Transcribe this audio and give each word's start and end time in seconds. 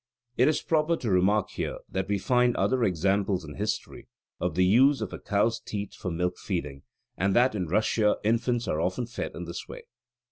It 0.35 0.47
is 0.47 0.63
proper 0.63 0.97
to 0.97 1.11
remark 1.11 1.51
here 1.51 1.77
that 1.87 2.07
we 2.07 2.17
find 2.17 2.55
other 2.55 2.83
examples 2.83 3.45
in 3.45 3.53
history 3.53 4.07
of 4.39 4.55
the 4.55 4.65
use 4.65 4.99
of 4.99 5.13
a 5.13 5.19
cow's 5.19 5.59
teat 5.59 5.93
for 5.93 6.09
milk 6.09 6.39
feeding, 6.39 6.81
and 7.17 7.35
that 7.35 7.53
in 7.53 7.67
Russia 7.67 8.17
infants 8.23 8.67
are 8.67 8.81
often 8.81 9.05
fed 9.05 9.35
in 9.35 9.45
this 9.45 9.67
way. 9.67 9.83